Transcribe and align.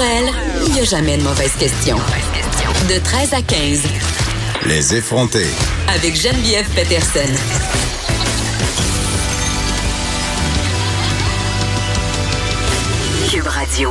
Pour 0.00 0.08
elle, 0.08 0.30
il 0.66 0.72
n'y 0.72 0.80
a 0.80 0.84
jamais 0.84 1.18
de 1.18 1.22
mauvaise 1.22 1.52
question. 1.58 1.98
De 2.88 2.98
13 3.04 3.34
à 3.34 3.42
15. 3.42 3.82
Les 4.64 4.94
effronter. 4.94 5.44
Avec 5.88 6.16
Geneviève 6.16 6.66
Peterson. 6.70 7.30
Cube 13.30 13.46
Radio. 13.46 13.90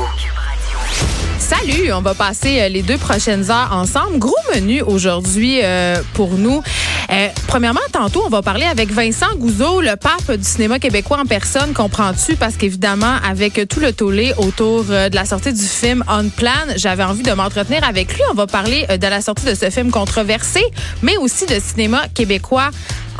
Salut, 1.38 1.92
on 1.92 2.00
va 2.00 2.14
passer 2.14 2.60
euh, 2.60 2.68
les 2.68 2.82
deux 2.82 2.98
prochaines 2.98 3.50
heures 3.50 3.70
ensemble. 3.72 4.18
Gros 4.18 4.34
menu 4.54 4.82
aujourd'hui 4.82 5.60
euh, 5.62 6.02
pour 6.14 6.32
nous. 6.32 6.62
Euh, 7.10 7.28
premièrement, 7.48 7.80
tantôt, 7.92 8.22
on 8.24 8.28
va 8.28 8.40
parler 8.40 8.64
avec 8.64 8.92
Vincent 8.92 9.34
Gouzeau, 9.36 9.80
le 9.80 9.96
pape 9.96 10.30
du 10.30 10.44
cinéma 10.44 10.78
québécois 10.78 11.18
en 11.20 11.24
personne. 11.24 11.72
Comprends-tu? 11.72 12.36
Parce 12.36 12.56
qu'évidemment, 12.56 13.16
avec 13.28 13.68
tout 13.68 13.80
le 13.80 13.92
tollé 13.92 14.32
autour 14.38 14.84
de 14.84 15.14
la 15.14 15.24
sortie 15.24 15.52
du 15.52 15.64
film 15.64 16.04
On 16.08 16.28
Plan, 16.28 16.50
j'avais 16.76 17.02
envie 17.02 17.22
de 17.22 17.32
m'entretenir 17.32 17.82
avec 17.82 18.14
lui. 18.14 18.22
On 18.30 18.34
va 18.34 18.46
parler 18.46 18.86
de 18.86 19.06
la 19.06 19.20
sortie 19.20 19.46
de 19.46 19.54
ce 19.54 19.70
film 19.70 19.90
controversé, 19.90 20.62
mais 21.02 21.16
aussi 21.16 21.46
de 21.46 21.58
cinéma 21.58 22.02
québécois 22.14 22.70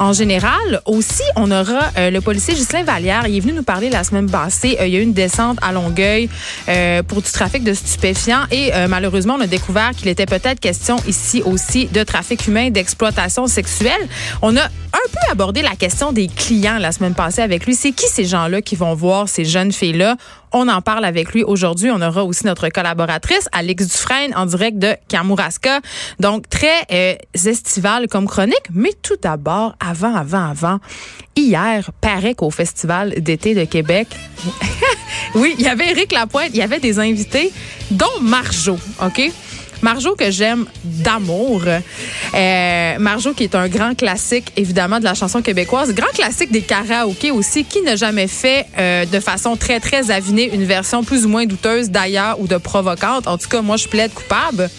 en 0.00 0.14
général. 0.14 0.80
Aussi, 0.86 1.22
on 1.36 1.50
aura 1.50 1.90
euh, 1.98 2.10
le 2.10 2.20
policier 2.22 2.54
Ghislain 2.54 2.82
Vallière. 2.82 3.24
Il 3.28 3.36
est 3.36 3.40
venu 3.40 3.52
nous 3.52 3.62
parler 3.62 3.90
la 3.90 4.02
semaine 4.02 4.28
passée. 4.28 4.78
Euh, 4.80 4.86
il 4.86 4.94
y 4.94 4.96
a 4.96 5.00
eu 5.00 5.02
une 5.02 5.12
descente 5.12 5.58
à 5.60 5.72
Longueuil 5.72 6.28
euh, 6.68 7.02
pour 7.02 7.20
du 7.20 7.30
trafic 7.30 7.62
de 7.62 7.74
stupéfiants 7.74 8.46
et 8.50 8.72
malheureusement, 8.88 9.36
on 9.38 9.42
a 9.42 9.46
découvert 9.46 9.90
qu'il 9.90 10.08
était 10.08 10.24
peut-être 10.24 10.58
question 10.58 10.96
ici 11.06 11.42
aussi 11.44 11.86
de 11.86 12.02
trafic 12.02 12.46
humain, 12.46 12.70
d'exploitation 12.70 13.46
sexuelle. 13.46 14.08
On 14.40 14.56
a 14.56 14.62
un 14.62 15.08
peu 15.12 15.30
abordé 15.30 15.60
la 15.60 15.76
question 15.76 16.12
des 16.12 16.28
clients 16.28 16.78
la 16.78 16.92
semaine 16.92 17.14
passée 17.14 17.42
avec 17.42 17.66
lui. 17.66 17.74
C'est 17.74 17.92
qui 17.92 18.06
ces 18.08 18.24
gens-là 18.24 18.62
qui 18.62 18.76
vont 18.76 18.94
voir 18.94 19.28
ces 19.28 19.44
jeunes 19.44 19.72
filles-là? 19.72 20.16
On 20.52 20.68
en 20.68 20.82
parle 20.82 21.04
avec 21.04 21.32
lui 21.32 21.44
aujourd'hui. 21.44 21.90
On 21.90 22.00
aura 22.00 22.24
aussi 22.24 22.46
notre 22.46 22.68
collaboratrice, 22.68 23.48
Alex 23.52 23.86
Dufresne, 23.86 24.32
en 24.34 24.46
direct 24.46 24.78
de 24.78 24.94
Kamouraska. 25.08 25.80
Donc, 26.18 26.48
très 26.48 26.86
euh, 26.92 27.14
estival 27.34 28.08
comme 28.08 28.26
chronique. 28.26 28.66
Mais 28.72 28.92
tout 29.02 29.16
d'abord, 29.20 29.74
avant, 29.80 30.14
avant, 30.14 30.50
avant, 30.50 30.78
hier, 31.36 31.90
paraît 32.00 32.34
qu'au 32.34 32.50
Festival 32.50 33.14
d'été 33.18 33.54
de 33.54 33.64
Québec, 33.64 34.08
oui, 35.34 35.54
il 35.58 35.64
y 35.64 35.68
avait 35.68 35.90
Éric 35.90 36.12
Lapointe, 36.12 36.50
il 36.52 36.56
y 36.58 36.62
avait 36.62 36.80
des 36.80 36.98
invités, 36.98 37.52
dont 37.90 38.20
Marjo, 38.20 38.78
OK? 39.02 39.30
Marjo 39.82 40.14
que 40.14 40.30
j'aime 40.30 40.66
d'amour. 40.84 41.62
Euh, 42.34 42.98
Marjo 42.98 43.32
qui 43.32 43.44
est 43.44 43.54
un 43.54 43.68
grand 43.68 43.94
classique 43.94 44.52
évidemment 44.56 44.98
de 44.98 45.04
la 45.04 45.14
chanson 45.14 45.42
québécoise, 45.42 45.94
grand 45.94 46.12
classique 46.12 46.50
des 46.50 46.62
karaokés 46.62 47.30
aussi. 47.30 47.64
Qui 47.64 47.82
n'a 47.82 47.96
jamais 47.96 48.26
fait 48.26 48.66
euh, 48.78 49.04
de 49.04 49.20
façon 49.20 49.56
très 49.56 49.80
très 49.80 50.10
avinée 50.10 50.50
une 50.52 50.64
version 50.64 51.04
plus 51.04 51.26
ou 51.26 51.28
moins 51.28 51.46
douteuse 51.46 51.90
d'ailleurs 51.90 52.40
ou 52.40 52.46
de 52.46 52.56
provocante. 52.56 53.26
En 53.26 53.38
tout 53.38 53.48
cas, 53.48 53.62
moi 53.62 53.76
je 53.76 53.88
plaide 53.88 54.12
coupable. 54.12 54.70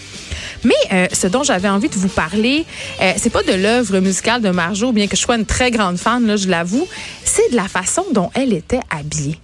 Mais 0.64 0.74
euh, 0.92 1.08
ce 1.12 1.28
dont 1.28 1.44
j'avais 1.44 1.70
envie 1.70 1.90
de 1.90 1.96
vous 1.96 2.08
parler, 2.08 2.66
euh, 3.02 3.14
c'est 3.18 3.32
pas 3.32 3.44
de 3.44 3.54
l'œuvre 3.54 4.00
musicale 4.00 4.42
de 4.42 4.50
Marjo, 4.50 4.92
bien 4.92 5.08
que 5.08 5.16
je 5.16 5.22
sois 5.22 5.36
une 5.36 5.46
très 5.46 5.72
grande 5.72 5.98
fan, 5.98 6.26
là, 6.26 6.36
je 6.36 6.48
l'avoue, 6.48 6.88
c'est 7.24 7.52
de 7.52 7.56
la 7.56 7.68
façon 7.68 8.06
dont 8.14 8.30
elle 8.36 8.54
était 8.54 8.82
habillée. 8.90 9.40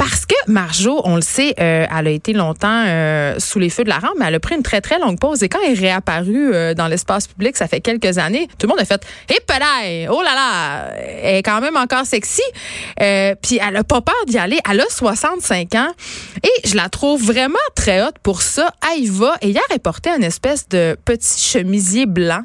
Parce 0.00 0.24
que 0.24 0.34
Marjo, 0.46 1.02
on 1.04 1.16
le 1.16 1.20
sait, 1.20 1.54
euh, 1.60 1.84
elle 1.94 2.06
a 2.06 2.10
été 2.10 2.32
longtemps 2.32 2.84
euh, 2.86 3.34
sous 3.38 3.58
les 3.58 3.68
feux 3.68 3.84
de 3.84 3.90
la 3.90 3.98
rampe, 3.98 4.14
mais 4.18 4.24
elle 4.28 4.34
a 4.34 4.40
pris 4.40 4.54
une 4.54 4.62
très, 4.62 4.80
très 4.80 4.98
longue 4.98 5.20
pause. 5.20 5.42
Et 5.42 5.50
quand 5.50 5.58
elle 5.62 5.72
est 5.72 5.78
réapparue 5.78 6.54
euh, 6.54 6.72
dans 6.72 6.86
l'espace 6.86 7.26
public, 7.28 7.54
ça 7.54 7.68
fait 7.68 7.82
quelques 7.82 8.16
années, 8.16 8.48
tout 8.58 8.66
le 8.66 8.68
monde 8.68 8.80
a 8.80 8.86
fait 8.86 9.02
«Hé, 9.28 10.08
oh 10.08 10.22
là 10.22 10.34
là! 10.34 10.90
Elle 10.96 11.36
est 11.36 11.42
quand 11.42 11.60
même 11.60 11.76
encore 11.76 12.06
sexy. 12.06 12.40
Puis 12.96 13.60
elle 13.60 13.76
a 13.76 13.84
pas 13.84 14.00
peur 14.00 14.14
d'y 14.26 14.38
aller. 14.38 14.58
Elle 14.70 14.80
a 14.80 14.86
65 14.88 15.74
ans. 15.74 15.92
Et 16.42 16.66
je 16.66 16.76
la 16.76 16.88
trouve 16.88 17.22
vraiment 17.22 17.58
très 17.74 18.02
haute 18.02 18.18
pour 18.22 18.40
ça. 18.40 18.72
Elle 18.94 19.04
y 19.04 19.06
va. 19.08 19.36
Et 19.42 19.50
hier, 19.50 19.62
elle 19.70 19.80
portait 19.80 20.16
une 20.16 20.24
espèce 20.24 20.66
de 20.70 20.96
petit 21.04 21.38
chemisier 21.38 22.06
blanc. 22.06 22.40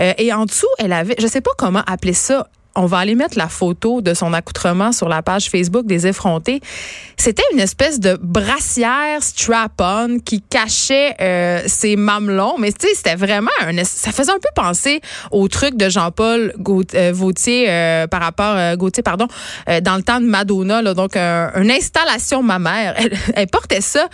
et 0.00 0.32
en 0.32 0.44
dessous, 0.44 0.66
elle 0.80 0.92
avait, 0.92 1.14
je 1.20 1.28
sais 1.28 1.40
pas 1.40 1.52
comment 1.56 1.84
appeler 1.86 2.14
ça, 2.14 2.48
on 2.76 2.86
va 2.86 2.98
aller 2.98 3.14
mettre 3.14 3.36
la 3.36 3.48
photo 3.48 4.00
de 4.00 4.14
son 4.14 4.32
accoutrement 4.32 4.92
sur 4.92 5.08
la 5.08 5.22
page 5.22 5.48
Facebook 5.48 5.86
des 5.86 6.06
effrontés. 6.06 6.60
C'était 7.16 7.42
une 7.52 7.60
espèce 7.60 7.98
de 7.98 8.18
brassière 8.20 9.22
strap-on 9.22 10.18
qui 10.24 10.42
cachait 10.42 11.14
euh, 11.20 11.62
ses 11.66 11.96
mamelons, 11.96 12.56
mais 12.58 12.72
tu 12.72 12.86
sais, 12.86 12.94
c'était 12.94 13.14
vraiment 13.14 13.50
un, 13.60 13.82
ça 13.84 14.12
faisait 14.12 14.32
un 14.32 14.38
peu 14.38 14.50
penser 14.54 15.00
au 15.30 15.48
truc 15.48 15.76
de 15.76 15.88
Jean-Paul 15.88 16.54
euh, 16.94 17.12
Gaultier 17.12 17.66
euh, 17.68 18.06
par 18.06 18.20
rapport 18.20 18.54
euh, 18.56 18.76
Gauthier 18.76 19.02
pardon 19.02 19.26
dans 19.82 19.96
le 19.96 20.02
temps 20.02 20.20
de 20.20 20.26
Madonna 20.26 20.82
là, 20.82 20.94
donc 20.94 21.16
une 21.16 21.70
installation 21.70 22.42
mammaire. 22.42 22.94
Elle, 22.98 23.18
elle 23.34 23.46
portait 23.46 23.80
ça, 23.80 24.06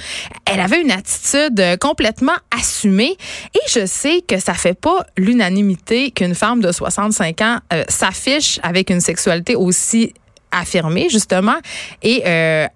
elle 0.47 0.61
avait 0.61 0.81
une 0.81 0.91
attitude 0.91 1.79
complètement 1.81 2.33
assumée 2.57 3.17
et 3.55 3.61
je 3.69 3.87
sais 3.87 4.23
que 4.27 4.39
ça 4.39 4.55
fait 4.55 4.79
pas 4.79 5.05
l'unanimité 5.17 6.11
qu'une 6.11 6.35
femme 6.35 6.61
de 6.61 6.71
65 6.71 7.41
ans 7.41 7.59
s'affiche 7.89 8.52
avec 8.63 8.91
une 8.91 9.01
sexualité 9.01 9.57
aussi 9.57 10.15
affirmée, 10.51 11.09
justement, 11.09 11.57
et 12.03 12.23
euh, 12.27 12.67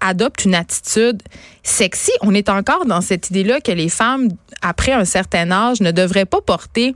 adopte 0.00 0.44
une 0.44 0.54
attitude 0.54 1.22
sexy. 1.62 2.12
On 2.20 2.34
est 2.34 2.48
encore 2.48 2.84
dans 2.84 3.00
cette 3.00 3.30
idée-là 3.30 3.60
que 3.60 3.72
les 3.72 3.88
femmes, 3.88 4.28
après 4.60 4.92
un 4.92 5.04
certain 5.04 5.50
âge, 5.50 5.80
ne 5.80 5.90
devraient 5.90 6.26
pas 6.26 6.40
porter 6.40 6.94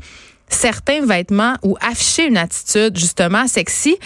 certains 0.48 1.04
vêtements 1.04 1.56
ou 1.62 1.76
afficher 1.80 2.26
une 2.26 2.36
attitude, 2.36 2.98
justement, 2.98 3.46
sexy. 3.46 3.96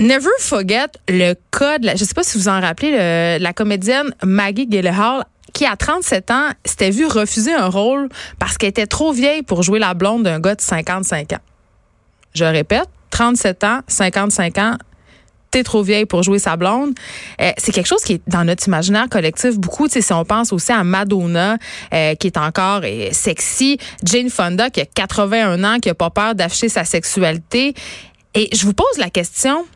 Never 0.00 0.28
forget 0.38 0.86
le 1.08 1.34
code, 1.50 1.90
je 1.96 2.04
sais 2.04 2.14
pas 2.14 2.22
si 2.22 2.38
vous 2.38 2.48
en 2.48 2.60
rappelez, 2.60 3.38
la 3.38 3.52
comédienne 3.52 4.14
Maggie 4.22 4.68
Gyllenhaal 4.70 5.24
qui, 5.52 5.66
à 5.66 5.76
37 5.76 6.30
ans, 6.30 6.50
s'était 6.64 6.90
vue 6.90 7.06
refuser 7.06 7.52
un 7.52 7.66
rôle 7.66 8.08
parce 8.38 8.56
qu'elle 8.56 8.68
était 8.68 8.86
trop 8.86 9.12
vieille 9.12 9.42
pour 9.42 9.64
jouer 9.64 9.80
la 9.80 9.94
blonde 9.94 10.22
d'un 10.22 10.38
gars 10.38 10.54
de 10.54 10.60
55 10.60 11.32
ans. 11.32 11.40
Je 12.34 12.44
répète, 12.44 12.88
37 13.18 13.64
ans, 13.64 13.80
55 13.88 14.58
ans, 14.58 14.76
t'es 15.50 15.64
trop 15.64 15.82
vieille 15.82 16.06
pour 16.06 16.22
jouer 16.22 16.38
sa 16.38 16.56
blonde. 16.56 16.94
Euh, 17.40 17.50
c'est 17.58 17.72
quelque 17.72 17.88
chose 17.88 18.02
qui 18.02 18.12
est 18.12 18.22
dans 18.28 18.44
notre 18.44 18.68
imaginaire 18.68 19.08
collectif 19.08 19.58
beaucoup. 19.58 19.88
Si 19.88 20.12
on 20.12 20.24
pense 20.24 20.52
aussi 20.52 20.70
à 20.70 20.84
Madonna, 20.84 21.56
euh, 21.92 22.14
qui 22.14 22.28
est 22.28 22.36
encore 22.36 22.82
euh, 22.84 23.08
sexy, 23.10 23.76
Jane 24.04 24.30
Fonda, 24.30 24.70
qui 24.70 24.82
a 24.82 24.86
81 24.86 25.64
ans, 25.64 25.78
qui 25.80 25.88
a 25.88 25.94
pas 25.94 26.10
peur 26.10 26.36
d'afficher 26.36 26.68
sa 26.68 26.84
sexualité. 26.84 27.74
Et 28.36 28.50
je 28.54 28.64
vous 28.64 28.72
pose 28.72 28.98
la 28.98 29.10
question, 29.10 29.66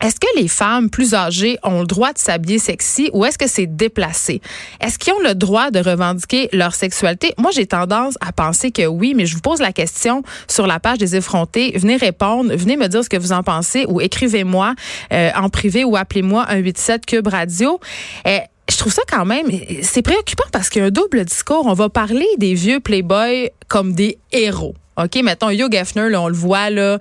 est-ce 0.00 0.16
que 0.16 0.26
les 0.36 0.48
femmes 0.48 0.88
plus 0.90 1.14
âgées 1.14 1.58
ont 1.62 1.80
le 1.80 1.86
droit 1.86 2.12
de 2.12 2.18
s'habiller 2.18 2.58
sexy 2.58 3.10
ou 3.12 3.24
est-ce 3.24 3.38
que 3.38 3.46
c'est 3.46 3.66
déplacé? 3.66 4.40
Est-ce 4.80 4.98
qu'ils 4.98 5.12
ont 5.12 5.20
le 5.20 5.34
droit 5.34 5.70
de 5.70 5.78
revendiquer 5.80 6.48
leur 6.52 6.74
sexualité? 6.74 7.34
Moi, 7.38 7.50
j'ai 7.50 7.66
tendance 7.66 8.14
à 8.20 8.32
penser 8.32 8.70
que 8.70 8.86
oui, 8.86 9.14
mais 9.14 9.26
je 9.26 9.34
vous 9.34 9.40
pose 9.40 9.60
la 9.60 9.72
question 9.72 10.22
sur 10.48 10.66
la 10.66 10.80
page 10.80 10.98
des 10.98 11.16
effrontés. 11.16 11.72
Venez 11.76 11.96
répondre, 11.96 12.54
venez 12.54 12.76
me 12.76 12.88
dire 12.88 13.04
ce 13.04 13.08
que 13.08 13.16
vous 13.16 13.32
en 13.32 13.42
pensez 13.42 13.84
ou 13.88 14.00
écrivez-moi 14.00 14.74
euh, 15.12 15.30
en 15.36 15.48
privé 15.48 15.84
ou 15.84 15.96
appelez-moi 15.96 16.46
187 16.48 17.06
Cube 17.06 17.26
Radio. 17.26 17.80
Euh, 18.26 18.38
je 18.70 18.76
trouve 18.76 18.92
ça 18.92 19.02
quand 19.10 19.24
même, 19.24 19.46
c'est 19.82 20.02
préoccupant 20.02 20.44
parce 20.52 20.70
qu'il 20.70 20.80
y 20.80 20.84
a 20.84 20.88
un 20.88 20.90
double 20.90 21.24
discours. 21.24 21.66
On 21.66 21.74
va 21.74 21.88
parler 21.88 22.26
des 22.38 22.54
vieux 22.54 22.80
playboys 22.80 23.50
comme 23.68 23.92
des 23.92 24.18
héros. 24.32 24.74
OK, 25.04 25.22
mettons, 25.22 25.50
Hugh 25.50 25.74
Hefner, 25.74 26.08
là, 26.08 26.20
on 26.20 26.28
le 26.28 26.34
voit, 26.34 26.70
là, 26.70 26.98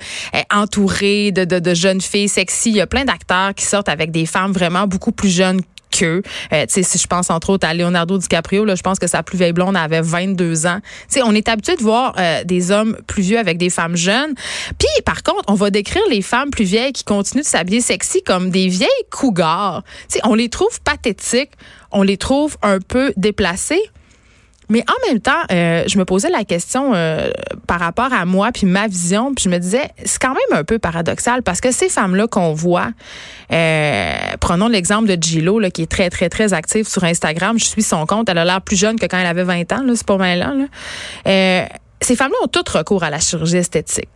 entouré 0.51 1.31
de, 1.31 1.73
jeunes 1.73 2.01
filles 2.01 2.29
sexy. 2.29 2.69
Il 2.69 2.75
y 2.77 2.81
a 2.81 2.87
plein 2.87 3.05
d'acteurs 3.05 3.53
qui 3.53 3.65
sortent 3.65 3.89
avec 3.89 4.11
des 4.11 4.25
femmes 4.25 4.51
vraiment 4.51 4.87
beaucoup 4.87 5.11
plus 5.11 5.29
jeunes 5.29 5.61
qu'eux. 5.91 6.21
Euh, 6.53 6.65
tu 6.67 6.83
si 6.83 6.97
je 6.97 7.07
pense 7.07 7.29
entre 7.29 7.49
autres 7.49 7.67
à 7.67 7.73
Leonardo 7.73 8.17
DiCaprio, 8.17 8.65
là, 8.65 8.75
je 8.75 8.81
pense 8.81 8.99
que 8.99 9.07
sa 9.07 9.23
plus 9.23 9.37
vieille 9.37 9.53
blonde 9.53 9.75
avait 9.75 10.01
22 10.01 10.67
ans. 10.67 10.79
Tu 11.11 11.21
on 11.23 11.33
est 11.33 11.47
habitué 11.49 11.75
de 11.75 11.81
voir 11.81 12.13
euh, 12.17 12.43
des 12.43 12.71
hommes 12.71 12.97
plus 13.07 13.23
vieux 13.23 13.39
avec 13.39 13.57
des 13.57 13.69
femmes 13.69 13.95
jeunes. 13.95 14.33
Puis, 14.77 14.87
par 15.05 15.23
contre, 15.23 15.43
on 15.47 15.55
va 15.55 15.69
décrire 15.69 16.03
les 16.09 16.21
femmes 16.21 16.49
plus 16.49 16.65
vieilles 16.65 16.93
qui 16.93 17.03
continuent 17.03 17.41
de 17.41 17.47
s'habiller 17.47 17.81
sexy 17.81 18.21
comme 18.23 18.49
des 18.49 18.67
vieilles 18.67 18.89
cougars. 19.09 19.83
Tu 20.11 20.19
on 20.23 20.35
les 20.35 20.49
trouve 20.49 20.79
pathétiques, 20.83 21.51
on 21.91 22.03
les 22.03 22.17
trouve 22.17 22.57
un 22.61 22.79
peu 22.79 23.13
déplacées. 23.17 23.81
Mais 24.69 24.83
en 24.87 25.07
même 25.07 25.19
temps, 25.19 25.41
euh, 25.51 25.83
je 25.87 25.97
me 25.97 26.05
posais 26.05 26.29
la 26.29 26.43
question 26.43 26.93
euh, 26.93 27.31
par 27.67 27.79
rapport 27.79 28.13
à 28.13 28.25
moi 28.25 28.51
puis 28.51 28.67
ma 28.67 28.87
vision, 28.87 29.33
puis 29.33 29.43
je 29.45 29.49
me 29.49 29.57
disais 29.57 29.89
c'est 30.05 30.21
quand 30.21 30.33
même 30.33 30.59
un 30.59 30.63
peu 30.63 30.77
paradoxal 30.77 31.41
parce 31.41 31.59
que 31.59 31.71
ces 31.71 31.89
femmes-là 31.89 32.27
qu'on 32.27 32.53
voit, 32.53 32.89
euh, 33.51 34.13
prenons 34.39 34.67
l'exemple 34.67 35.07
de 35.07 35.21
Gillo 35.21 35.59
là, 35.59 35.71
qui 35.71 35.81
est 35.81 35.91
très 35.91 36.11
très 36.11 36.29
très 36.29 36.53
active 36.53 36.87
sur 36.87 37.03
Instagram, 37.03 37.57
je 37.57 37.65
suis 37.65 37.81
son 37.81 38.05
compte, 38.05 38.29
elle 38.29 38.37
a 38.37 38.45
l'air 38.45 38.61
plus 38.61 38.77
jeune 38.77 38.99
que 38.99 39.07
quand 39.07 39.17
elle 39.17 39.25
avait 39.25 39.43
20 39.43 39.71
ans, 39.73 39.83
là, 39.83 39.93
c'est 39.95 40.05
pas 40.05 40.17
mal 40.17 40.39
là. 40.39 40.53
là. 40.53 41.67
ces 41.99 42.15
femmes-là 42.15 42.37
ont 42.43 42.47
tout 42.47 42.63
recours 42.71 43.03
à 43.03 43.09
la 43.09 43.19
chirurgie 43.19 43.57
esthétique. 43.57 44.09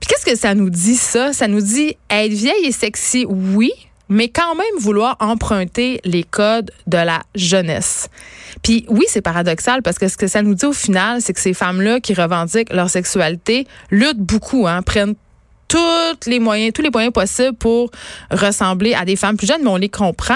Puis 0.00 0.08
qu'est-ce 0.08 0.24
que 0.24 0.36
ça 0.36 0.54
nous 0.54 0.70
dit 0.70 0.96
ça? 0.96 1.34
Ça 1.34 1.46
nous 1.46 1.60
dit 1.60 1.94
être 2.08 2.32
vieille 2.32 2.64
et 2.64 2.72
sexy, 2.72 3.26
oui, 3.28 3.70
mais 4.10 4.28
quand 4.28 4.54
même 4.54 4.66
vouloir 4.78 5.16
emprunter 5.20 6.00
les 6.04 6.24
codes 6.24 6.70
de 6.86 6.98
la 6.98 7.22
jeunesse. 7.34 8.10
Puis 8.62 8.84
oui, 8.88 9.04
c'est 9.08 9.22
paradoxal 9.22 9.82
parce 9.82 9.98
que 9.98 10.08
ce 10.08 10.16
que 10.16 10.26
ça 10.26 10.42
nous 10.42 10.54
dit 10.54 10.66
au 10.66 10.72
final, 10.72 11.22
c'est 11.22 11.32
que 11.32 11.40
ces 11.40 11.54
femmes-là 11.54 12.00
qui 12.00 12.12
revendiquent 12.12 12.72
leur 12.72 12.90
sexualité 12.90 13.66
luttent 13.90 14.18
beaucoup, 14.18 14.66
hein, 14.66 14.82
prennent 14.82 15.14
tous 15.68 15.78
les 16.26 16.40
moyens, 16.40 16.72
tous 16.72 16.82
les 16.82 16.90
moyens 16.90 17.12
possibles 17.12 17.56
pour 17.56 17.90
ressembler 18.30 18.94
à 18.94 19.04
des 19.04 19.14
femmes 19.16 19.36
plus 19.36 19.46
jeunes, 19.46 19.62
mais 19.62 19.70
on 19.70 19.76
les 19.76 19.88
comprend. 19.88 20.34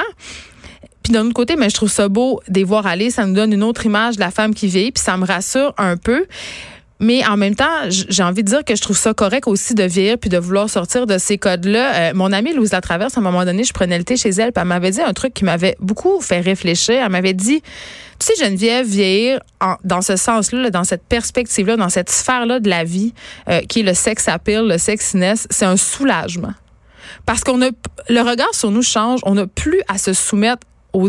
Puis 1.02 1.12
d'un 1.12 1.26
autre 1.26 1.34
côté, 1.34 1.56
mais 1.56 1.68
je 1.68 1.74
trouve 1.74 1.90
ça 1.90 2.08
beau 2.08 2.40
de 2.48 2.54
les 2.54 2.64
voir 2.64 2.86
aller. 2.86 3.10
Ça 3.10 3.26
nous 3.26 3.34
donne 3.34 3.52
une 3.52 3.62
autre 3.62 3.84
image 3.84 4.14
de 4.14 4.20
la 4.20 4.30
femme 4.30 4.54
qui 4.54 4.68
vit, 4.68 4.90
puis 4.92 5.02
ça 5.02 5.16
me 5.16 5.26
rassure 5.26 5.74
un 5.76 5.96
peu. 5.96 6.24
Mais 7.00 7.26
en 7.26 7.36
même 7.36 7.56
temps, 7.56 7.88
j'ai 7.88 8.22
envie 8.22 8.44
de 8.44 8.48
dire 8.48 8.64
que 8.64 8.76
je 8.76 8.80
trouve 8.80 8.96
ça 8.96 9.14
correct 9.14 9.48
aussi 9.48 9.74
de 9.74 9.82
vieillir 9.82 10.16
puis 10.16 10.30
de 10.30 10.38
vouloir 10.38 10.70
sortir 10.70 11.06
de 11.06 11.18
ces 11.18 11.38
codes-là. 11.38 11.94
Euh, 11.94 12.12
mon 12.14 12.32
amie 12.32 12.54
Louise 12.54 12.72
Latraverse, 12.72 13.16
à 13.16 13.20
un 13.20 13.24
moment 13.24 13.44
donné, 13.44 13.64
je 13.64 13.72
prenais 13.72 13.98
le 13.98 14.04
thé 14.04 14.16
chez 14.16 14.30
elle, 14.30 14.52
puis 14.52 14.62
elle 14.62 14.68
m'avait 14.68 14.92
dit 14.92 15.02
un 15.02 15.12
truc 15.12 15.34
qui 15.34 15.44
m'avait 15.44 15.76
beaucoup 15.80 16.20
fait 16.20 16.40
réfléchir. 16.40 17.02
Elle 17.04 17.10
m'avait 17.10 17.34
dit, 17.34 17.62
tu 18.20 18.26
sais, 18.26 18.44
Geneviève, 18.44 18.86
vieillir 18.86 19.40
dans 19.82 20.02
ce 20.02 20.16
sens-là, 20.16 20.70
dans 20.70 20.84
cette 20.84 21.04
perspective-là, 21.04 21.76
dans 21.76 21.88
cette 21.88 22.10
sphère-là 22.10 22.60
de 22.60 22.70
la 22.70 22.84
vie, 22.84 23.12
euh, 23.48 23.60
qui 23.62 23.80
est 23.80 23.84
le 23.84 23.94
sex 23.94 24.28
appeal, 24.28 24.68
le 24.68 24.78
sexiness, 24.78 25.48
c'est 25.50 25.66
un 25.66 25.76
soulagement. 25.76 26.54
Parce 27.26 27.42
qu'on 27.42 27.60
a 27.62 27.70
le 28.08 28.20
regard 28.20 28.54
sur 28.54 28.70
nous 28.70 28.82
change, 28.82 29.20
on 29.24 29.34
n'a 29.34 29.46
plus 29.46 29.82
à 29.88 29.98
se 29.98 30.12
soumettre 30.12 30.66
au 30.92 31.08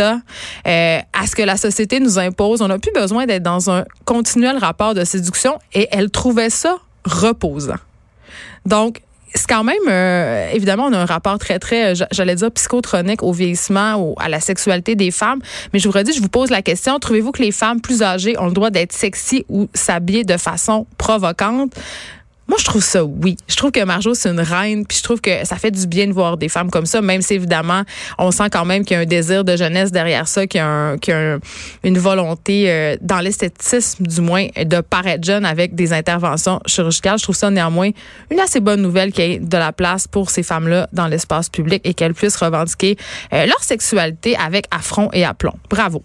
euh, 0.00 0.16
à 0.64 1.26
ce 1.26 1.34
que 1.34 1.42
la 1.42 1.56
société 1.56 2.00
nous 2.00 2.18
impose. 2.18 2.62
On 2.62 2.68
n'a 2.68 2.78
plus 2.78 2.92
besoin 2.92 3.26
d'être 3.26 3.42
dans 3.42 3.70
un 3.70 3.84
continuel 4.04 4.58
rapport 4.58 4.94
de 4.94 5.04
séduction 5.04 5.58
et 5.72 5.88
elle 5.90 6.10
trouvait 6.10 6.50
ça 6.50 6.78
reposant. 7.04 7.78
Donc, 8.64 9.02
c'est 9.34 9.48
quand 9.48 9.64
même, 9.64 9.76
euh, 9.88 10.50
évidemment, 10.52 10.86
on 10.86 10.92
a 10.92 10.98
un 10.98 11.06
rapport 11.06 11.38
très, 11.38 11.58
très, 11.58 11.94
j'allais 12.10 12.34
dire, 12.34 12.50
psychotronique 12.50 13.22
au 13.22 13.32
vieillissement, 13.32 13.94
ou 13.96 14.14
à 14.18 14.28
la 14.28 14.40
sexualité 14.40 14.94
des 14.94 15.10
femmes. 15.10 15.40
Mais 15.72 15.78
je 15.78 15.88
vous 15.88 15.94
redis, 15.94 16.12
je 16.12 16.20
vous 16.20 16.28
pose 16.28 16.50
la 16.50 16.62
question, 16.62 16.98
trouvez-vous 16.98 17.32
que 17.32 17.42
les 17.42 17.52
femmes 17.52 17.80
plus 17.80 18.02
âgées 18.02 18.38
ont 18.38 18.46
le 18.46 18.52
droit 18.52 18.70
d'être 18.70 18.92
sexy 18.92 19.44
ou 19.48 19.68
s'habiller 19.74 20.24
de 20.24 20.36
façon 20.36 20.86
provocante? 20.98 21.72
Moi, 22.48 22.58
je 22.58 22.64
trouve 22.64 22.82
ça 22.82 23.04
oui. 23.04 23.36
Je 23.48 23.56
trouve 23.56 23.70
que 23.70 23.82
Marjo, 23.84 24.14
c'est 24.14 24.28
une 24.28 24.40
reine, 24.40 24.84
puis 24.86 24.98
je 24.98 25.02
trouve 25.02 25.20
que 25.20 25.44
ça 25.44 25.56
fait 25.56 25.70
du 25.70 25.86
bien 25.86 26.06
de 26.06 26.12
voir 26.12 26.36
des 26.36 26.48
femmes 26.48 26.70
comme 26.70 26.86
ça, 26.86 27.00
même 27.00 27.22
si 27.22 27.34
évidemment, 27.34 27.82
on 28.18 28.30
sent 28.30 28.50
quand 28.50 28.64
même 28.64 28.84
qu'il 28.84 28.96
y 28.96 28.98
a 28.98 29.02
un 29.02 29.06
désir 29.06 29.44
de 29.44 29.56
jeunesse 29.56 29.92
derrière 29.92 30.26
ça, 30.26 30.46
qu'il 30.46 30.60
y 30.60 30.62
a, 30.62 31.38
une 31.84 31.98
volonté 31.98 32.70
euh, 32.70 32.96
dans 33.00 33.20
l'esthétisme, 33.20 34.06
du 34.06 34.20
moins, 34.20 34.48
de 34.56 34.80
paraître 34.80 35.24
jeune 35.24 35.44
avec 35.44 35.74
des 35.74 35.92
interventions 35.92 36.60
chirurgicales. 36.66 37.18
Je 37.18 37.24
trouve 37.24 37.36
ça 37.36 37.50
néanmoins 37.50 37.90
une 38.30 38.40
assez 38.40 38.60
bonne 38.60 38.82
nouvelle 38.82 39.12
qu'il 39.12 39.24
y 39.24 39.34
ait 39.34 39.38
de 39.38 39.56
la 39.56 39.72
place 39.72 40.08
pour 40.08 40.30
ces 40.30 40.42
femmes-là 40.42 40.88
dans 40.92 41.06
l'espace 41.06 41.48
public 41.48 41.80
et 41.84 41.94
qu'elles 41.94 42.14
puissent 42.14 42.36
revendiquer 42.36 42.96
euh, 43.32 43.46
leur 43.46 43.62
sexualité 43.62 44.36
avec 44.36 44.66
affront 44.70 45.10
et 45.12 45.24
aplomb. 45.24 45.54
Bravo. 45.70 46.02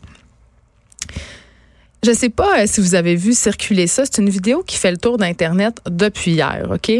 Je 2.03 2.11
sais 2.13 2.29
pas 2.29 2.59
euh, 2.59 2.63
si 2.67 2.81
vous 2.81 2.95
avez 2.95 3.15
vu 3.15 3.33
circuler 3.33 3.88
ça. 3.88 4.03
C'est 4.05 4.21
une 4.21 4.29
vidéo 4.29 4.63
qui 4.65 4.77
fait 4.77 4.91
le 4.91 4.97
tour 4.97 5.17
d'Internet 5.17 5.79
depuis 5.89 6.31
hier, 6.31 6.67
OK? 6.71 6.91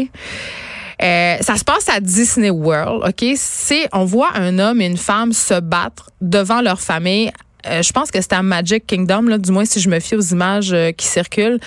Euh, 1.00 1.36
ça 1.40 1.56
se 1.56 1.64
passe 1.64 1.88
à 1.88 2.00
Disney 2.00 2.50
World, 2.50 3.04
OK? 3.08 3.32
C'est, 3.36 3.88
on 3.92 4.04
voit 4.04 4.30
un 4.34 4.58
homme 4.58 4.80
et 4.80 4.86
une 4.86 4.96
femme 4.96 5.32
se 5.32 5.60
battre 5.60 6.10
devant 6.20 6.60
leur 6.60 6.80
famille. 6.80 7.30
Euh, 7.66 7.82
je 7.82 7.92
pense 7.92 8.10
que 8.10 8.20
c'est 8.20 8.32
à 8.32 8.42
Magic 8.42 8.86
Kingdom, 8.86 9.22
là, 9.22 9.38
du 9.38 9.52
moins 9.52 9.64
si 9.64 9.80
je 9.80 9.88
me 9.88 10.00
fie 10.00 10.16
aux 10.16 10.20
images 10.20 10.74
qui 10.96 11.06
circulent. 11.06 11.60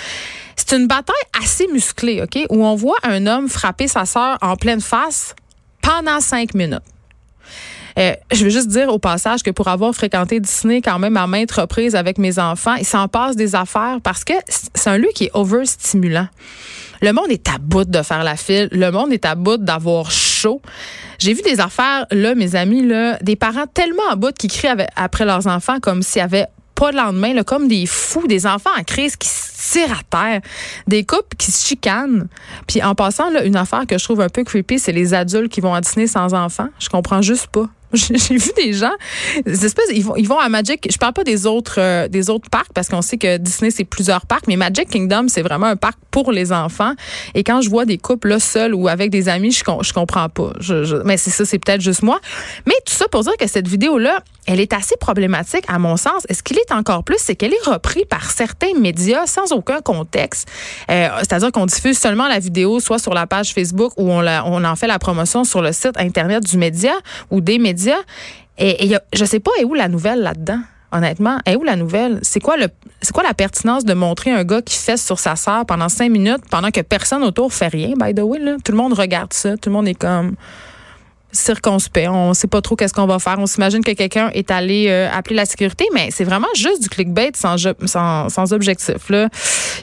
C'est 0.57 0.75
une 0.75 0.88
bataille 0.88 1.16
assez 1.42 1.68
musclée, 1.68 2.22
OK? 2.22 2.45
Où 2.50 2.66
on 2.66 2.75
voit 2.75 2.98
un 3.04 3.25
homme 3.25 3.48
frapper 3.48 3.88
sa 3.88 4.06
sœur 4.06 4.38
en 4.42 4.57
pleine 4.57 4.81
face 4.81 5.36
pendant 5.81 6.19
cinq 6.19 6.54
minutes. 6.54 6.81
Euh, 7.98 8.14
je 8.32 8.44
veux 8.44 8.50
juste 8.50 8.68
dire 8.68 8.90
au 8.90 9.00
passage 9.00 9.44
que 9.44 9.52
pour 9.52 9.68
avoir 9.68 9.94
fréquenté 9.94 10.40
Disney 10.40 10.82
quand 10.82 11.00
même 11.00 11.18
à 11.18 11.28
maintes 11.28 11.52
reprises 11.52 11.96
avec 11.96 12.18
mes 12.18 12.40
enfants, 12.40 12.76
il 12.76 12.86
s'en 12.86 13.08
passe 13.08 13.36
des 13.36 13.56
affaires 13.56 14.00
parce 14.04 14.24
que 14.24 14.34
c'est 14.48 14.90
un 14.90 14.98
lieu 14.98 15.10
qui 15.14 15.26
est 15.26 15.32
overstimulant. 15.34 16.28
Le 17.02 17.14
monde 17.14 17.32
est 17.32 17.50
à 17.50 17.58
bout 17.58 17.86
de 17.86 18.02
faire 18.04 18.24
la 18.24 18.36
file. 18.36 18.70
Le 18.72 18.92
monde 18.92 19.12
est 19.12 19.26
à 19.26 19.34
bout 19.34 19.58
d'avoir 19.58 20.12
chaud. 20.12 20.62
J'ai 21.18 21.34
vu 21.34 21.42
des 21.42 21.60
affaires, 21.60 22.06
là, 22.12 22.36
mes 22.36 22.56
amis, 22.56 22.86
là, 22.86 23.18
des 23.22 23.36
parents 23.36 23.66
tellement 23.66 24.08
à 24.12 24.16
bout 24.16 24.36
qui 24.38 24.48
crient 24.48 24.68
après 24.96 25.26
leurs 25.26 25.48
enfants 25.48 25.80
comme 25.80 26.04
s'il 26.04 26.20
y 26.20 26.24
avait 26.24 26.46
pas 26.76 26.92
de 26.92 26.98
lendemain, 26.98 27.34
là, 27.34 27.44
comme 27.44 27.68
des 27.68 27.88
fous, 27.88 28.28
des 28.28 28.46
enfants 28.46 28.70
en 28.78 28.84
crise 28.84 29.16
qui 29.16 29.28
se 29.28 29.72
tirent 29.72 29.92
à 29.94 30.02
terre, 30.10 30.42
des 30.88 31.04
couples 31.04 31.36
qui 31.38 31.52
se 31.52 31.68
chicanent. 31.68 32.28
Puis 32.68 32.84
en 32.84 32.94
passant, 32.94 33.30
là, 33.32 33.44
une 33.44 33.56
affaire 33.56 33.88
que 33.88 33.98
je 33.98 34.04
trouve 34.04 34.22
un 34.22 34.30
peu 34.30 34.44
creepy, 34.44 34.78
c'est 34.78 34.92
les 34.92 35.16
adultes 35.16 35.52
qui 35.52 35.62
vont 35.62 35.74
à 35.74 35.82
Disney 35.82 36.06
sans 36.06 36.34
enfants. 36.34 36.70
Je 36.80 36.90
comprends 36.90 37.22
juste 37.22 37.48
pas. 37.48 37.68
J'ai 37.94 38.38
vu 38.38 38.52
des 38.56 38.74
gens, 38.74 38.92
ils 39.46 40.04
vont, 40.04 40.16
ils 40.16 40.28
vont 40.28 40.40
à 40.40 40.50
Magic. 40.50 40.88
Je 40.92 40.98
parle 40.98 41.14
pas 41.14 41.24
des 41.24 41.46
autres, 41.46 41.76
euh, 41.80 42.08
des 42.08 42.30
autres 42.30 42.50
parcs 42.50 42.72
parce 42.74 42.88
qu'on 42.88 43.02
sait 43.02 43.18
que 43.18 43.38
Disney 43.38 43.72
c'est 43.72 43.84
plusieurs 43.84 44.26
parcs, 44.26 44.48
mais 44.48 44.56
Magic 44.56 44.90
Kingdom 44.90 45.28
c'est 45.28 45.42
vraiment 45.42 45.68
un 45.68 45.76
parc 45.76 46.00
pour 46.10 46.32
les 46.32 46.52
enfants. 46.52 46.94
Et 47.36 47.44
quand 47.44 47.62
je 47.62 47.70
vois 47.70 47.86
des 47.86 47.98
couples 47.98 48.30
là 48.30 48.40
seuls 48.40 48.74
ou 48.74 48.88
avec 48.88 49.10
des 49.10 49.30
amis, 49.30 49.52
je, 49.52 49.64
je 49.82 49.94
comprends 49.94 50.30
pas. 50.30 50.54
Mais 51.06 51.18
c'est 51.18 51.32
ça, 51.32 51.46
c'est 51.46 51.60
peut-être 51.60 51.82
juste 51.82 52.04
moi. 52.04 52.20
Mais 52.66 52.76
tout 52.86 52.94
ça 52.94 53.08
pour 53.10 53.24
dire 53.24 53.36
que 53.38 53.48
cette 53.48 53.68
vidéo 53.68 53.98
là, 53.98 54.24
elle 54.48 54.60
est 54.60 54.74
assez 54.74 54.96
problématique 54.98 55.66
à 55.68 55.80
mon 55.80 55.98
sens. 55.98 56.26
Est-ce 56.30 56.44
qu'il 56.44 56.58
est 56.58 56.72
encore 56.72 57.04
plus, 57.04 57.18
c'est 57.20 57.36
qu'elle 57.36 57.54
est 57.54 57.70
reprise 57.70 58.06
par 58.10 58.32
certains 58.32 58.74
médias 58.80 59.28
sans 59.28 59.52
aucun 59.52 59.82
contexte. 59.82 60.48
Euh, 60.90 61.10
C'est-à-dire 61.20 61.52
qu'on 61.52 61.66
diffuse 61.66 61.98
seulement 61.98 62.28
la 62.28 62.40
vidéo 62.40 62.80
soit 62.80 63.00
sur 63.00 63.14
la 63.14 63.28
page 63.28 63.54
Facebook 63.54 63.94
ou 63.98 64.12
on, 64.12 64.26
on 64.26 64.64
en 64.64 64.76
fait 64.76 64.88
la 64.88 65.00
promotion 65.00 65.44
sur 65.44 65.62
le 65.62 65.72
site 65.72 65.98
internet 65.98 66.44
du 66.44 66.58
média 66.58 66.94
ou 67.30 67.42
des 67.42 67.60
médias 67.60 67.81
et, 68.57 68.86
et 68.86 68.98
je 69.13 69.25
sais 69.25 69.39
pas, 69.39 69.51
est 69.60 69.63
où 69.63 69.74
la 69.74 69.88
nouvelle 69.88 70.22
là-dedans? 70.22 70.60
Honnêtement, 70.94 71.38
est 71.45 71.56
où 71.56 71.63
la 71.63 71.78
nouvelle? 71.78 72.19
C'est 72.22 72.42
quoi 72.42 72.56
c'est 73.01 73.13
quoi 73.13 73.24
la 73.24 73.33
pertinence 73.33 73.86
de 73.86 73.94
montrer 73.94 74.31
un 74.31 74.44
gars 74.44 74.62
qui 74.62 74.75
fesse 74.75 75.06
sur 75.06 75.19
sa 75.19 75.38
sœur 75.38 75.66
pendant 75.66 75.88
cinq 75.88 76.12
minutes 76.12 76.44
pendant 76.50 76.69
que 76.69 76.81
personne 76.81 77.24
autour 77.24 77.54
fait 77.54 77.69
rien, 77.69 77.94
by 77.95 78.13
the 78.13 78.19
way? 78.19 78.39
Tout 78.63 78.74
le 78.74 78.78
monde 78.78 78.94
regarde 78.94 79.31
ça. 79.31 79.56
Tout 79.56 79.69
le 79.69 79.74
monde 79.74 79.88
est 79.88 79.95
comme 79.95 80.36
circonspect. 81.31 82.10
On 82.10 82.33
sait 82.33 82.48
pas 82.48 82.62
trop 82.62 82.75
qu'est-ce 82.75 82.94
qu'on 82.94 83.06
va 83.06 83.19
faire. 83.19 83.38
On 83.39 83.45
s'imagine 83.45 83.84
que 83.84 83.92
quelqu'un 83.92 84.30
est 84.34 84.51
allé 84.51 84.88
euh, 84.89 85.10
appeler 85.12 85.38
la 85.38 85.45
sécurité, 85.45 85.88
mais 85.94 86.10
c'est 86.12 86.25
vraiment 86.25 86.48
juste 86.56 86.84
du 86.84 86.89
clickbait 86.89 87.31
sans, 87.36 87.56
sans, 87.86 88.54
objectif. 88.54 89.10
Là. 89.10 89.30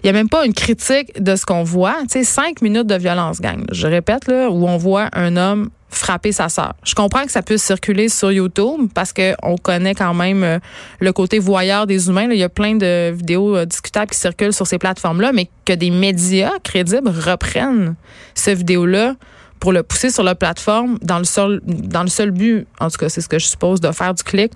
Il 0.03 0.07
y 0.07 0.11
a 0.11 0.13
même 0.13 0.29
pas 0.29 0.45
une 0.45 0.53
critique 0.53 1.23
de 1.23 1.37
ce 1.37 1.47
qu'on 1.47 1.63
voit. 1.63 1.97
Cinq 2.23 2.61
minutes 2.61 2.87
de 2.87 2.97
violence, 2.97 3.41
gang. 3.41 3.65
Je 3.73 3.87
répète, 3.87 4.29
là, 4.29 4.51
où 4.51 4.69
on 4.69 4.77
voit 4.77 5.09
un 5.15 5.37
homme 5.37 5.71
frapper 5.91 6.33
sa 6.33 6.49
sœur. 6.49 6.75
Je 6.85 6.95
comprends 6.95 7.25
que 7.25 7.33
ça 7.33 7.43
puisse 7.43 7.63
circuler 7.63 8.09
sur 8.09 8.31
YouTube 8.31 8.89
parce 8.95 9.13
que 9.13 9.35
on 9.43 9.57
connaît 9.57 9.95
quand 9.95 10.15
même 10.15 10.43
euh, 10.43 10.59
le 11.01 11.13
côté 11.13 11.39
voyeur 11.39 11.87
des 11.87 12.09
humains. 12.09 12.29
Il 12.31 12.39
y 12.39 12.43
a 12.43 12.49
plein 12.49 12.75
de 12.75 13.11
vidéos 13.11 13.57
euh, 13.57 13.65
discutables 13.65 14.11
qui 14.11 14.19
circulent 14.19 14.53
sur 14.53 14.67
ces 14.67 14.79
plateformes-là, 14.79 15.33
mais 15.33 15.49
que 15.65 15.73
des 15.73 15.91
médias 15.91 16.53
crédibles 16.63 17.09
reprennent 17.09 17.95
cette 18.35 18.59
vidéo-là 18.59 19.15
pour 19.61 19.73
le 19.73 19.83
pousser 19.83 20.11
sur 20.11 20.23
la 20.23 20.35
plateforme 20.35 20.99
dans 21.03 21.19
le 21.19 21.25
seul, 21.25 21.61
dans 21.65 22.03
le 22.03 22.09
seul 22.09 22.31
but, 22.31 22.67
en 22.79 22.91
tout 22.91 22.99
cas, 22.99 23.09
c'est 23.09 23.21
ce 23.21 23.29
que 23.29 23.39
je 23.39 23.47
suppose, 23.47 23.81
de 23.81 23.91
faire 23.93 24.15
du 24.15 24.23
clic. 24.23 24.53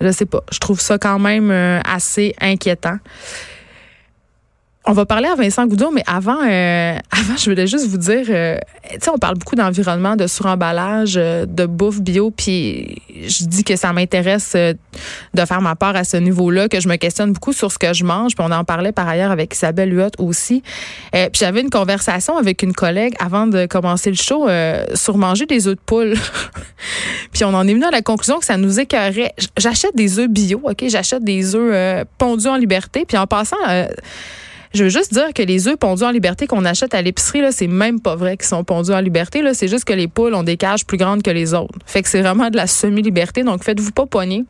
Je 0.00 0.10
sais 0.10 0.26
pas. 0.26 0.42
Je 0.50 0.58
trouve 0.58 0.80
ça 0.80 0.98
quand 0.98 1.18
même 1.18 1.50
euh, 1.50 1.80
assez 1.84 2.34
inquiétant. 2.40 2.96
On 4.84 4.94
va 4.94 5.06
parler 5.06 5.28
à 5.28 5.36
Vincent 5.36 5.64
Goudon, 5.66 5.92
mais 5.92 6.02
avant, 6.08 6.40
euh, 6.42 6.96
avant, 7.12 7.36
je 7.36 7.48
voulais 7.48 7.68
juste 7.68 7.86
vous 7.86 7.98
dire, 7.98 8.26
euh, 8.28 8.56
tu 8.90 8.98
sais, 9.00 9.10
on 9.10 9.18
parle 9.18 9.36
beaucoup 9.36 9.54
d'environnement, 9.54 10.16
de 10.16 10.26
suremballage, 10.26 11.14
euh, 11.16 11.46
de 11.46 11.66
bouffe 11.66 12.00
bio, 12.00 12.32
puis 12.32 13.00
je 13.08 13.44
dis 13.44 13.62
que 13.62 13.76
ça 13.76 13.92
m'intéresse 13.92 14.54
de 14.56 15.44
faire 15.46 15.60
ma 15.60 15.76
part 15.76 15.94
à 15.94 16.02
ce 16.02 16.16
niveau-là, 16.16 16.68
que 16.68 16.80
je 16.80 16.88
me 16.88 16.96
questionne 16.96 17.32
beaucoup 17.32 17.52
sur 17.52 17.70
ce 17.70 17.78
que 17.78 17.92
je 17.92 18.02
mange, 18.02 18.34
puis 18.34 18.44
on 18.46 18.50
en 18.50 18.64
parlait 18.64 18.90
par 18.90 19.08
ailleurs 19.08 19.30
avec 19.30 19.54
Isabelle 19.54 19.94
Huot 19.96 20.10
aussi. 20.18 20.62
puis 21.12 21.30
j'avais 21.34 21.60
une 21.60 21.70
conversation 21.70 22.36
avec 22.36 22.62
une 22.62 22.72
collègue 22.72 23.14
avant 23.20 23.46
de 23.46 23.66
commencer 23.66 24.10
le 24.10 24.16
show 24.16 24.48
sur 24.94 25.16
manger 25.16 25.46
des 25.46 25.68
œufs 25.68 25.76
de 25.76 25.80
poule. 25.84 26.14
puis 27.32 27.44
on 27.44 27.54
en 27.54 27.66
est 27.68 27.74
venu 27.74 27.84
à 27.84 27.90
la 27.90 28.02
conclusion 28.02 28.40
que 28.40 28.44
ça 28.44 28.56
nous 28.56 28.80
écœurait. 28.80 29.32
J'achète 29.56 29.94
des 29.94 30.18
œufs 30.18 30.28
bio, 30.28 30.60
ok, 30.64 30.84
j'achète 30.88 31.22
des 31.22 31.54
œufs 31.54 32.04
pondus 32.18 32.48
en 32.48 32.56
liberté, 32.56 33.04
puis 33.06 33.16
en 33.16 33.26
passant 33.26 33.56
je 34.74 34.84
veux 34.84 34.90
juste 34.90 35.12
dire 35.12 35.32
que 35.34 35.42
les 35.42 35.68
œufs 35.68 35.76
pondus 35.76 36.02
en 36.04 36.10
liberté 36.10 36.46
qu'on 36.46 36.64
achète 36.64 36.94
à 36.94 37.02
l'épicerie, 37.02 37.40
là, 37.40 37.52
c'est 37.52 37.66
même 37.66 38.00
pas 38.00 38.16
vrai 38.16 38.36
qu'ils 38.36 38.46
sont 38.46 38.64
pondus 38.64 38.92
en 38.92 39.00
liberté. 39.00 39.42
Là, 39.42 39.54
c'est 39.54 39.68
juste 39.68 39.84
que 39.84 39.92
les 39.92 40.08
poules 40.08 40.34
ont 40.34 40.42
des 40.42 40.56
cages 40.56 40.86
plus 40.86 40.96
grandes 40.96 41.22
que 41.22 41.30
les 41.30 41.54
autres. 41.54 41.78
Fait 41.86 42.02
que 42.02 42.08
c'est 42.08 42.22
vraiment 42.22 42.48
de 42.50 42.56
la 42.56 42.66
semi-liberté. 42.66 43.42
Donc, 43.42 43.64
faites-vous 43.64 43.92
pas 43.92 44.06
pogner 44.06 44.44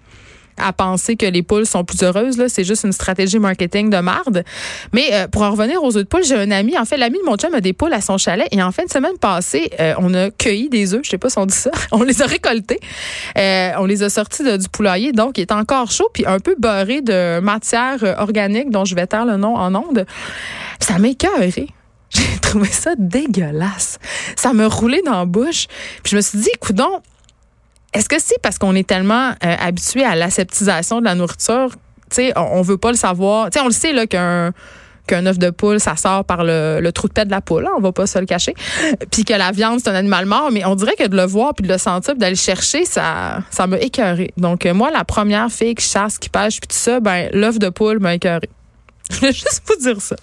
à 0.58 0.72
penser 0.72 1.16
que 1.16 1.26
les 1.26 1.42
poules 1.42 1.66
sont 1.66 1.84
plus 1.84 2.02
heureuses. 2.02 2.42
C'est 2.48 2.64
juste 2.64 2.84
une 2.84 2.92
stratégie 2.92 3.38
marketing 3.38 3.90
de 3.90 3.98
marde. 3.98 4.44
Mais 4.92 5.08
euh, 5.12 5.28
pour 5.28 5.42
en 5.42 5.50
revenir 5.52 5.82
aux 5.82 5.96
œufs 5.96 6.04
de 6.04 6.08
poules, 6.08 6.24
j'ai 6.24 6.36
un 6.36 6.50
ami. 6.50 6.78
En 6.78 6.84
fait, 6.84 6.96
l'ami 6.96 7.18
de 7.18 7.24
mon 7.24 7.36
chum 7.36 7.54
a 7.54 7.60
des 7.60 7.72
poules 7.72 7.92
à 7.92 8.00
son 8.00 8.18
chalet. 8.18 8.48
Et 8.50 8.62
en 8.62 8.72
fin 8.72 8.84
de 8.84 8.90
semaine 8.90 9.18
passée, 9.18 9.70
euh, 9.80 9.94
on 9.98 10.12
a 10.14 10.30
cueilli 10.30 10.68
des 10.68 10.94
œufs. 10.94 11.02
Je 11.04 11.10
sais 11.10 11.18
pas 11.18 11.30
si 11.30 11.38
on 11.38 11.46
dit 11.46 11.56
ça. 11.56 11.70
on 11.92 12.02
les 12.02 12.22
a 12.22 12.26
récoltés. 12.26 12.80
Euh, 13.38 13.72
on 13.78 13.86
les 13.86 14.02
a 14.02 14.10
sortis 14.10 14.44
du 14.58 14.68
poulailler. 14.68 15.12
Donc, 15.12 15.38
il 15.38 15.42
est 15.42 15.52
encore 15.52 15.90
chaud 15.90 16.08
puis 16.12 16.24
un 16.26 16.38
peu 16.38 16.54
beurré 16.58 17.00
de 17.00 17.40
matière 17.40 17.98
organique 18.18 18.70
dont 18.70 18.84
je 18.84 18.94
vais 18.94 19.06
taire 19.06 19.24
le 19.24 19.36
nom 19.36 19.56
en 19.56 19.74
ondes. 19.74 20.06
Ça 20.80 20.98
m'écœurait. 20.98 21.68
J'ai 22.14 22.38
trouvé 22.40 22.68
ça 22.68 22.92
dégueulasse. 22.98 23.98
Ça 24.36 24.52
me 24.52 24.66
roulait 24.66 25.02
dans 25.04 25.18
la 25.18 25.24
bouche. 25.24 25.66
Puis 26.02 26.10
je 26.10 26.16
me 26.16 26.20
suis 26.20 26.38
dit, 26.38 26.50
coudon, 26.60 27.00
est-ce 27.92 28.08
que 28.08 28.18
c'est 28.18 28.40
parce 28.42 28.58
qu'on 28.58 28.74
est 28.74 28.86
tellement 28.86 29.30
euh, 29.44 29.56
habitué 29.58 30.04
à 30.04 30.14
l'aseptisation 30.14 31.00
de 31.00 31.04
la 31.04 31.14
nourriture, 31.14 31.70
tu 32.10 32.16
sais, 32.16 32.32
on, 32.36 32.62
veut 32.62 32.78
pas 32.78 32.90
le 32.90 32.96
savoir? 32.96 33.50
Tu 33.50 33.58
on 33.60 33.66
le 33.66 33.72
sait 33.72 33.92
là 33.92 34.06
qu'un 34.06 34.52
qu'un 35.08 35.26
œuf 35.26 35.36
de 35.36 35.50
poule, 35.50 35.80
ça 35.80 35.96
sort 35.96 36.24
par 36.24 36.44
le, 36.44 36.88
trou 36.90 37.08
de 37.08 37.12
paix 37.12 37.24
de 37.24 37.30
la 37.32 37.40
poule, 37.40 37.66
hein, 37.66 37.72
on 37.76 37.80
va 37.80 37.90
pas 37.90 38.06
se 38.06 38.20
le 38.20 38.24
cacher. 38.24 38.54
Puis 39.10 39.24
que 39.24 39.32
la 39.34 39.50
viande, 39.50 39.80
c'est 39.82 39.90
un 39.90 39.96
animal 39.96 40.26
mort, 40.26 40.50
mais 40.52 40.64
on 40.64 40.76
dirait 40.76 40.94
que 40.94 41.08
de 41.08 41.16
le 41.16 41.24
voir 41.24 41.54
puis 41.54 41.66
de 41.66 41.72
le 41.72 41.78
sentir, 41.78 42.14
d'aller 42.14 42.36
chercher, 42.36 42.84
ça 42.84 43.40
ça 43.50 43.66
m'a 43.66 43.78
écœuré. 43.78 44.30
Donc 44.36 44.64
moi, 44.66 44.90
la 44.92 45.04
première 45.04 45.50
fille 45.50 45.74
qui 45.74 45.86
chasse, 45.86 46.18
qui 46.18 46.28
pêche, 46.28 46.60
puis 46.60 46.68
tout 46.68 46.76
ça, 46.76 47.00
ben 47.00 47.28
l'œuf 47.32 47.58
de 47.58 47.68
poule 47.68 47.98
m'a 47.98 48.14
écœuré. 48.14 48.48
Je 49.10 49.16
voulais 49.18 49.32
juste 49.32 49.62
vous 49.66 49.76
dire 49.82 50.00
ça. 50.00 50.16